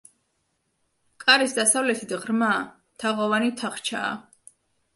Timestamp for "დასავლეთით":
1.59-2.15